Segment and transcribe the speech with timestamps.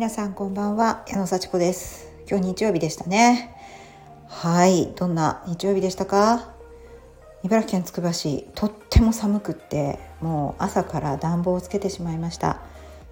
[0.00, 2.10] 皆さんこんばんは矢野幸子です。
[2.26, 3.54] 今日日曜日でしたね。
[4.28, 6.54] はいどんな日曜日でしたか？
[7.44, 12.62] 茨城県つくば市とっても寒くってもう朝から暖房をつけてしまいました。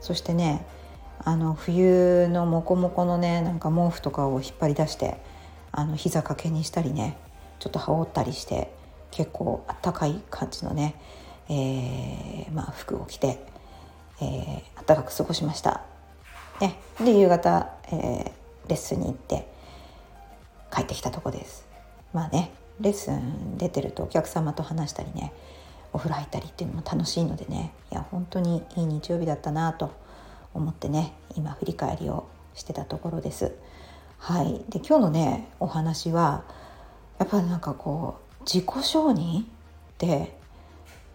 [0.00, 0.64] そしてね
[1.18, 5.20] あの冬のモコモコのねなんか毛布とかを引っ張り出して
[5.72, 7.18] あの膝掛けにしたりね
[7.58, 8.72] ちょっと羽織ったりして
[9.10, 10.94] 結構あったかい感じのね、
[11.50, 13.44] えー、まあ、服を着て、
[14.22, 15.82] えー、暖かく過ごしました。
[16.60, 19.48] ね、で夕方、えー、レッスンに行って
[20.72, 21.66] 帰ってきたとこです。
[22.12, 25.32] まあねレッスン出てるとお客様と話したりね
[25.92, 29.92] お風呂入ったりっていうのも楽しいのでねいや本当にいい日曜日だったなと
[30.54, 33.54] 思ってね今振り返りをしてたところです。
[34.18, 36.42] はい、で今日のねお話は
[37.18, 39.44] やっぱりなんかこう自己承認っ
[39.96, 40.36] て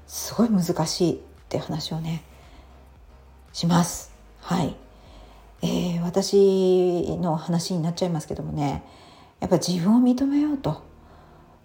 [0.08, 1.18] すごい難しいっ
[1.50, 2.24] て話をね
[3.52, 4.12] します。
[4.42, 4.76] はい、
[5.64, 8.84] えー、私の話になっちゃいますけどもね
[9.40, 10.84] やっぱ自分を認めようと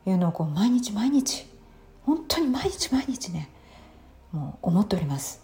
[0.06, 1.46] いうのをこう毎日毎日
[2.02, 3.50] 本当に毎日毎日ね
[4.30, 5.42] もう思っております。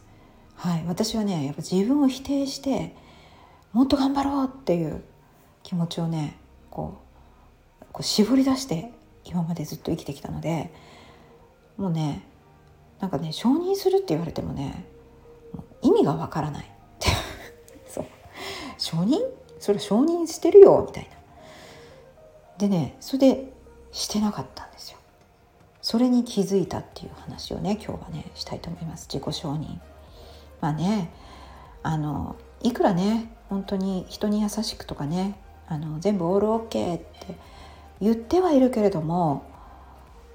[0.55, 2.95] はい、私はねやっぱ自分を否定して
[3.73, 5.03] もっと頑張ろうっていう
[5.65, 6.39] 気持ちをね
[6.71, 7.03] こ
[7.83, 8.93] うこう絞り出して
[9.25, 10.73] 今までずっと生きてきたので
[11.77, 12.25] もうね
[13.01, 14.85] なんかね承認するって言われてもね
[15.83, 16.73] 意味がわからない
[18.85, 19.19] 承認？
[19.59, 21.11] それ承認してるよみたいな。
[22.59, 23.53] でねそれで
[23.93, 24.99] してなかったんですよ。
[25.81, 29.09] それに気づいたっていう話をね今日はねしたいと思います。
[29.11, 29.79] 自己承認。
[30.61, 31.11] まあね
[31.83, 37.37] あのいくらね本当に人に優しくとかねあの全部オールオッケーって
[38.01, 39.45] 言ってはいるけれども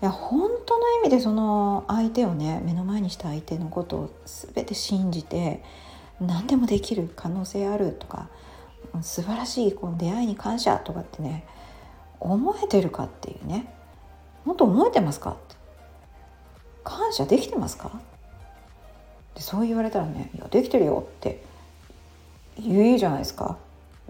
[0.02, 5.63] いや本当の意味でその相手をね目の前にした相手のことを全て信じて
[6.20, 8.28] 何でもできる可能性あるとか
[9.02, 11.46] 素晴らしいこの出会いに感謝とかってね
[12.19, 13.74] 思えてるかっていうね。
[14.46, 15.38] 本当思えてますか？
[16.84, 17.91] 感謝できてますか？
[19.35, 21.44] でそう言われたらね「いやできてるよ」って
[22.58, 23.58] 言うじゃないですか。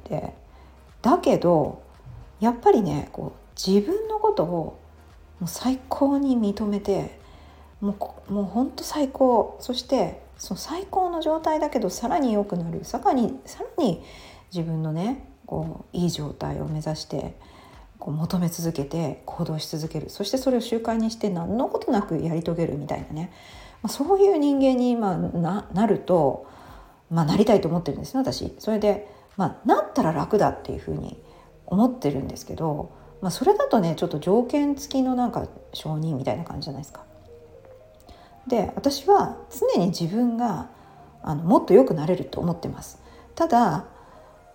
[0.09, 0.33] で
[1.01, 1.81] だけど
[2.39, 4.79] やっぱりねこう自分のことを
[5.39, 7.19] もう最高に認めて
[7.81, 7.95] も
[8.29, 9.57] うもうほんと最高。
[9.59, 14.03] そしてその最高の状態だけどさらに良くなるさらにさらに
[14.51, 17.37] 自分のねこういい状態を目指して
[17.99, 23.31] こう求め続けて行動し続けるそしてそれを習慣にして何のことなくやり遂げるみたいなね、
[23.83, 26.47] まあ、そういう人間にまあななると、
[27.11, 28.55] まあ、なりたいと思ってるんですね私。
[28.59, 31.21] それで、まあ、なったら楽だっていうふうに
[31.65, 37.08] 思ってるんですけど、まあ、それだとねちょっと条件付きのなんか承認みたいな感じじゃないですか。
[38.47, 40.69] で私は常に自分が
[41.21, 42.99] あのもっと良くなれると思ってます。
[43.35, 43.85] ただ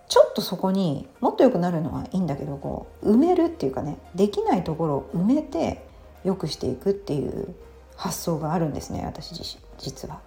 [0.08, 5.86] ちょっとそこにもっと良くなるのはいいんだけどこう埋めるっていうかねできないところを埋めて
[6.24, 7.54] 良くしていくっていう
[7.96, 10.20] 発想があるんですね私自身実は。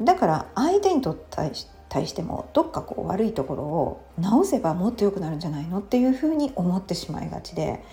[0.00, 7.84] だから相手にと対し対してもどっかこう悪いところを直せばもっと良くなるんじゃないのっていうふうに思ってしまいがちで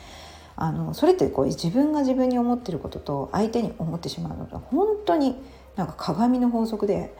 [0.59, 5.35] あのそれってこう自分が自分に思ってることと相手に思ってしまうのが本当に
[5.75, 7.15] なんか鏡の法則で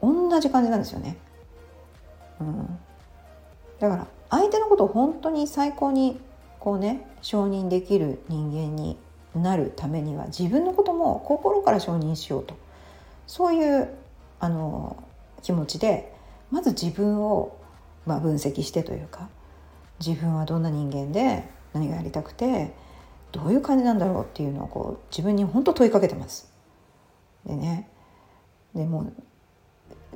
[0.00, 1.16] 同じ感じなんですよね。
[2.40, 2.78] うん、
[3.80, 6.20] だから相手のことを本当に最高に
[6.60, 8.96] こうね承認できる人間に
[9.34, 12.56] なるためには自分のことも心から承認しようと
[13.26, 13.88] そういう
[14.38, 15.02] あの
[15.42, 16.14] 気持ちで
[16.52, 17.56] まず自分を、
[18.06, 19.28] まあ、分析してというか
[20.04, 22.72] 自分はどんな人間で何がやりたくて
[23.32, 26.50] どういう感じなんだろうっていうのをこう自分に本当問いかけてます。
[27.44, 27.90] でね
[28.74, 29.12] でも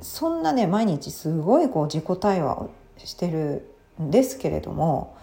[0.01, 3.69] そんなね毎日すごいこう自己対話をしてる
[4.01, 5.15] んですけれども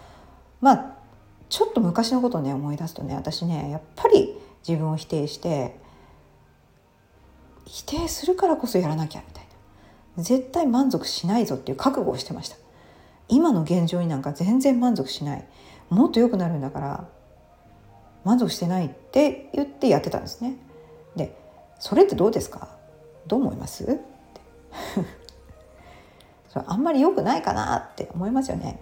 [0.61, 0.95] まあ
[1.49, 4.37] ちょっと昔のことをね思い出すとね私ねやっぱり
[4.67, 5.77] 自分を否定して
[7.65, 9.47] 否定するからこそやらなきゃみたいな。
[10.23, 12.57] 絶対満足しないぞっていう覚悟をしてました。
[13.29, 15.47] 今の現状になんか全然満足しない。
[15.89, 17.07] もっと良くなるんだから
[18.23, 20.57] 満足してないって言ってやってたんですね。
[21.15, 21.35] で
[21.79, 22.69] それってどうですか？
[23.27, 23.85] どう思います？
[26.49, 28.79] それあんまり良くないかなって思いますよね。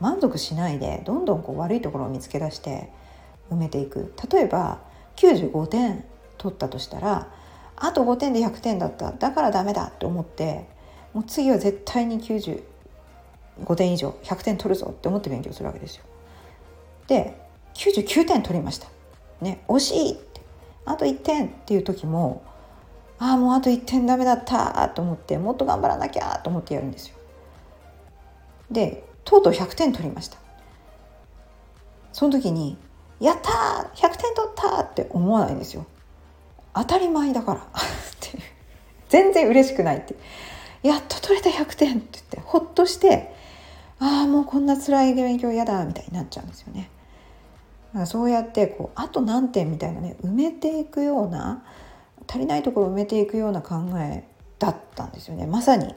[0.00, 2.90] 満足しないでどんどんこう悪いところを見つけ出して
[3.50, 4.14] 埋めていく。
[4.32, 4.80] 例えば
[5.16, 6.04] 95点
[6.38, 7.28] 取ったとしたら
[7.76, 9.12] あと5点で100点だった。
[9.12, 10.66] だからダメだって思って
[11.12, 12.62] もう次は絶対に95
[13.76, 16.04] 点以上100点取るぞって思って勉強するわけですよ。
[17.06, 17.36] で
[17.74, 18.88] 99点取りました。
[19.40, 20.18] ね惜しい
[20.84, 22.42] あと1点っていう時も
[23.18, 27.16] ああもうあと1点ダメだったと思ってもっと頑張らなきゃと思ってやるんですよ。
[28.70, 30.38] でとうとう100点取りました
[32.12, 32.76] その時に
[33.20, 35.86] 「やったー !100 点取った!」って思わないんですよ
[36.74, 37.62] 当たり前だからっ
[38.20, 38.38] て
[39.08, 40.14] 全然嬉しくないって
[40.82, 43.34] やっと取れた100点って言ってほっとして
[44.04, 46.90] ああもうこんな辛い勉強嫌だみたいになっちゃうんですよね。
[47.92, 51.62] だからそうやってこうあと何点みたいなね埋めていくような
[52.28, 54.24] 足りないところを埋めていくような考え
[54.58, 55.94] だったんですよねまさに。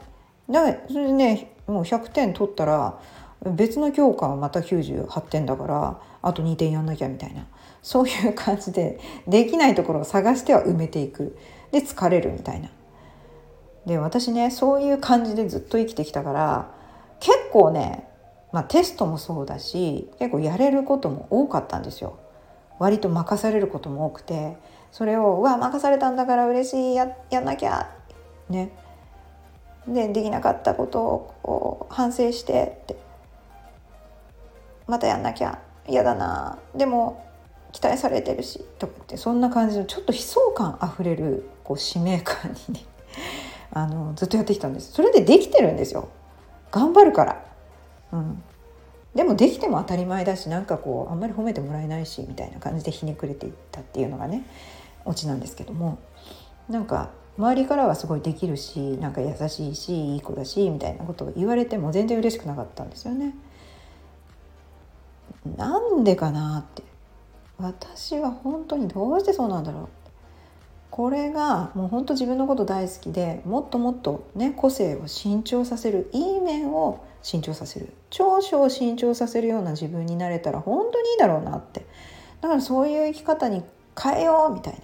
[0.49, 2.99] だからそれでねもう100点取ったら
[3.43, 7.47] 別の教科はまた98点だからあと2点やんなきゃみたいな
[7.81, 11.37] そういう感じでできないところを探しては埋めていく
[11.71, 12.69] で疲れるみたいな。
[13.87, 16.74] で私ねそういう感じでずっと生きてきたから
[17.55, 18.05] 構ね、
[18.51, 22.17] まあ、テストもそうだし結構やれることも多かったんですよ。
[22.79, 24.57] 割と任されることも多くて。
[24.91, 27.91] それを「うわ任されたんだから嬉しいややんなきゃ」
[28.49, 28.71] ね。
[29.87, 31.01] でできなかったこと
[31.43, 32.95] を反省してって。
[34.87, 36.59] またやんなきゃ嫌だな。
[36.75, 37.25] でも
[37.73, 42.85] 期待されてるしとかってそんな感じのちょっと悲壮感あふれるこう使命感にね
[43.73, 44.93] あのずっとやってきたんです。
[44.93, 46.07] それでできてるんですよ。
[46.75, 47.45] 頑張るから、
[48.11, 48.43] うん、
[49.15, 54.45] でもできても当たり前だしなんかこうあんまり褒めてもらえないしみたいな感じでひねくれていったっていうのがね
[55.05, 55.97] オチなんですけども。
[56.69, 63.35] なんか周りからはすごいできるしなんか優しいしいい子だしみたいなことを言われても全然嬉しくなかったんですよね。
[65.55, 66.83] なんでかなって。
[67.57, 69.89] 私は本当にどうしてそうなんだろう。
[70.95, 81.85] これがもう本当自分のこと大好きでもっともっとね個性を伸長させるいい面を伸長させる長所を伸長させるような自分になれたら本当にいいだろうなって。
[82.39, 83.61] だからそういう生き方に
[84.01, 84.79] 変えようみたいな。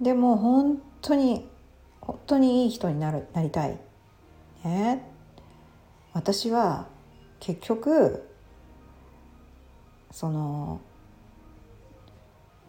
[0.00, 1.48] でも本当に
[2.00, 3.78] 本当にいい人になるなりたい。
[4.64, 5.08] ね。
[6.14, 6.88] 私は
[7.38, 8.28] 結局
[10.10, 10.80] その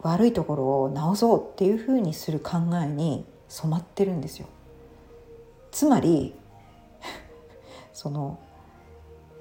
[0.07, 4.47] 悪いところを直そうっていうふうにする考えに染まってるんですよ。
[5.71, 6.33] つまり
[7.93, 8.39] その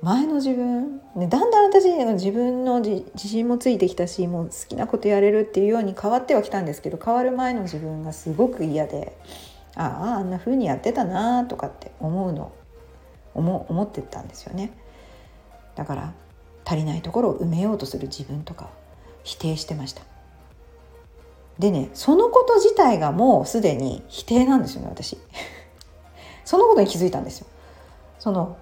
[0.02, 9.16] 前の自分、ね、だんだん私自分の自信もついてきたしもう好きなことやれるっていうように変わってはきたんですけど変わる前の自分がすごく嫌で
[9.74, 12.52] あああんな風にやってたなとかって思うの
[13.34, 14.72] 思思ってたんですよね。
[15.74, 16.14] だから
[16.64, 18.70] 足りないところを埋めようとする自分とか
[19.22, 20.15] 否定してました。
[21.58, 25.18] でねそのこと自体がもうすでに否定なんですよね私。
[26.44, 27.46] そのことに気づいたんですよ。
[28.18, 28.56] その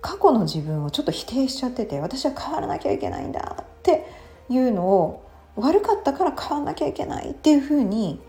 [0.00, 4.06] 過去の自分をちょっと否定しちゃってて私は変わらなきゃいけないんだって
[4.48, 5.22] いうのを
[5.56, 8.20] 悪かったから変わらなきゃいけないっていうふうに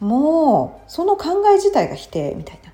[0.00, 2.72] もうその考え自体が否定みたいな。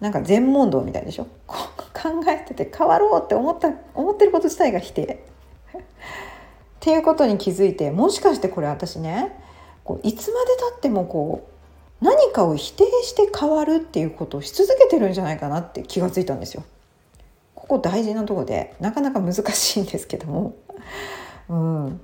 [0.00, 1.26] なんか全問答みたいでしょ？
[1.48, 5.24] 考えてて変わろうって思った思ってること自体が否定。
[5.74, 5.80] っ
[6.80, 9.45] ていうことに気づいてもしかしてこれ私ね
[9.86, 11.48] こういつまでたってもこ
[12.00, 16.64] う何かを否定して変わるっていうことをし続けてるんじゃないかなって気がついたんですよ。
[17.54, 20.54] ここ大事なとこでなかなか難しいんですけども。
[21.48, 22.00] うん、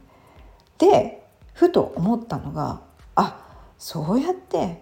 [0.78, 2.80] でふと思ったのが
[3.16, 3.44] あ
[3.78, 4.80] そうやって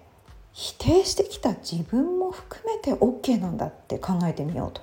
[0.52, 4.82] 否定してきた自分も含めて OK なんだって考えてみようと。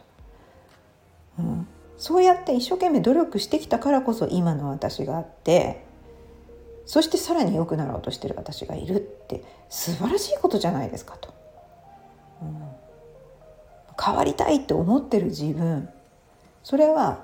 [1.40, 5.87] うん、そうやって一生懸命努力してきたからこそ今の私があって
[6.88, 11.34] そしてさらに良くなろうとしてる私がいるって素晴らしいことじゃないですかと、
[12.42, 12.64] うん、
[14.04, 15.90] 変わりたいって思ってる自分。
[16.64, 17.20] それは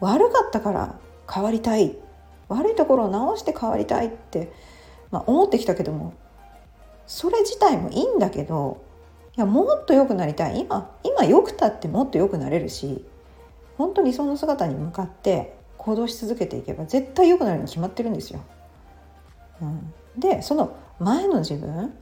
[0.00, 0.98] 悪かったから
[1.32, 1.96] 変わりたい。
[2.48, 4.52] 悪いところを直して変わりたいって、
[5.10, 6.12] まあ、思ってきたけども。
[7.06, 8.82] それ自体もいいんだけど
[9.36, 10.60] いやもっと良くなりたい。
[10.60, 13.04] 今今良くたってもっと良くなれるし
[13.78, 18.40] 本当にその姿に向かって行動し続けていけば絶対良くなるに決まってるんですよ。
[19.60, 21.92] うん、でその前の自分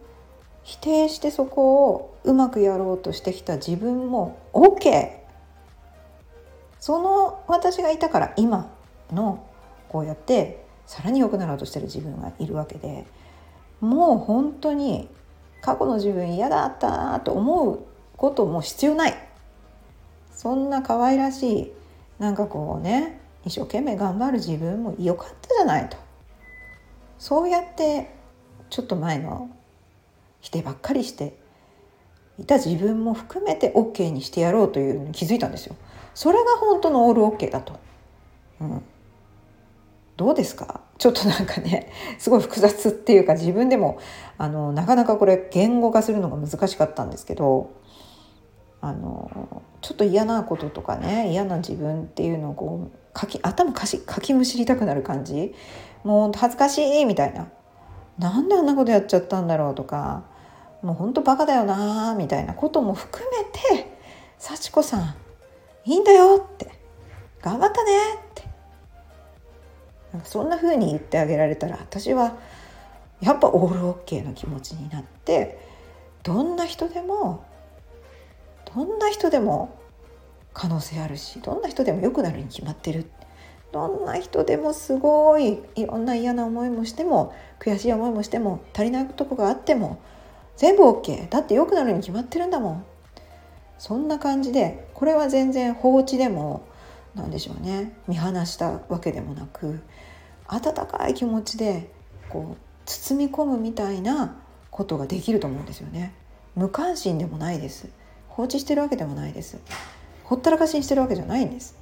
[0.63, 5.11] 否定してそこをうまくやろうとしてきた自分も OK
[6.79, 8.71] その私がいたから今
[9.11, 9.47] の
[9.89, 13.07] こうやってさらに良くなろうとしてる自分がいるわけで
[13.81, 15.09] もう本当に
[15.63, 17.81] 過去の自分嫌だったなと思う
[18.17, 19.15] ことも必要ない。
[20.33, 21.73] そんな可愛らしい
[22.19, 25.97] なんかこうね一生懸命頑張る自分も良かったじゃないと
[27.19, 28.15] そうやって
[28.69, 29.51] ちょっと前の
[30.41, 31.37] 否定ばっかりして
[32.39, 35.77] いた自分も含めて OK にしてやろうというのに気づいたんですよ。
[36.15, 37.79] それが本当のオール OK だと。
[38.61, 38.83] うん、
[40.17, 40.81] どうですか？
[40.97, 43.99] ちょっとなんかねすごい複雑っていうか自分でも
[44.39, 47.73] あのなかなかこれ言語化するのが難しかったんですけど
[48.81, 55.55] あのちょっと嫌なこととかね嫌な自分っていうのをこうかき頭かしかきむしりたくなる感じ？
[56.05, 57.49] もう恥ずかしいみたいな。
[58.19, 60.25] なんであんなことやっちゃったんだろうとか。
[60.83, 63.95] もうほんとバカだよなみたいなことも含めて
[64.39, 65.15] 幸子さん
[65.85, 66.71] いいんだよって。
[67.43, 68.45] 頑張ったねって。
[70.13, 72.39] なんかそんな風に言ってあげられたら私は
[73.21, 75.59] やっぱオールオッケーの気持ちになって
[76.23, 77.45] どんな人でも
[78.75, 79.79] どんな人でも
[80.53, 83.11] 可能性あるしどんな人でも良くなるに決まってる。
[83.73, 90.01] どんな人でもすごいいろんな嫌な思いもしても悔しい思いもしても足りないとこがあっても
[90.57, 92.85] 全部 OK だって良くなるに決まってるんだもん。
[93.79, 96.67] そんな感じでこれは全然放置でも
[97.15, 97.97] 何でしょうね。
[98.09, 99.81] 見放したわけでもなく
[100.49, 101.91] 温かい気持ちで
[102.29, 104.37] こう包み込むみたいな
[104.71, 106.13] ことができると思うんですよね。
[106.57, 107.89] 無関心でもないです。
[108.29, 109.59] 放置してるわけでもないです。
[110.31, 111.75] ほったらかしにしてるわけじゃないんです。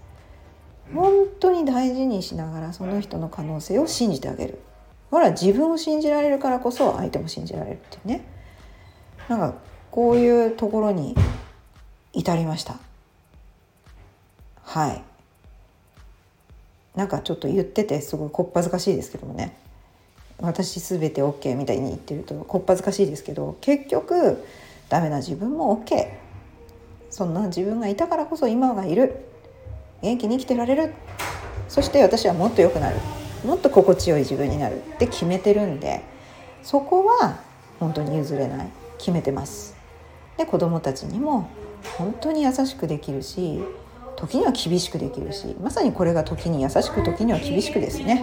[0.95, 4.59] 本当に大事にしながらその人の可能性を信じてあげる。
[5.11, 8.25] ほら自分を信じられるからこそ相手も信じられるっていうね。
[9.29, 9.55] なんか
[9.91, 11.15] こういうところに
[12.15, 12.79] 至りました。
[14.63, 15.03] はい。
[16.97, 19.59] なんかちょっと言っててすごいこっぱずかしいですけどもね。
[20.41, 24.43] 私全て OK みたいに言ってるとこっぱずかしいですけど結局
[24.89, 26.28] ダメな自分も OK
[27.11, 29.25] そんな自分がいたからこそ今がいる。
[30.03, 30.95] 元気に生きてられる。
[31.69, 32.97] そして私はもっと良くなる。
[33.45, 34.79] もっと心地よい自分になる。
[34.79, 36.03] って決めてるんで
[36.63, 37.41] そこは
[37.81, 38.69] 本当に譲れない。
[38.99, 39.77] 決めてます。
[40.37, 41.49] で子供たちにも
[41.97, 43.61] 本当に優しくできるし
[44.17, 48.23] 時には厳しくできるしまさにこれが時に優しく時には厳しくですね。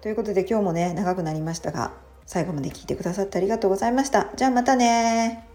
[0.00, 1.92] ということで今日もね長くなりましたが
[2.26, 4.30] 最後まで聞いてくださってありがとうございました。
[4.36, 5.51] じゃあまたね